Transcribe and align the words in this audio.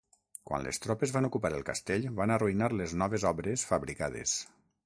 Quan 0.51 0.63
les 0.67 0.79
tropes 0.85 1.13
van 1.17 1.27
ocupar 1.29 1.51
el 1.59 1.67
castell, 1.69 2.09
van 2.21 2.35
arruïnar 2.39 2.73
les 2.81 2.99
noves 3.03 3.29
obres 3.35 3.71
fabricades. 3.75 4.39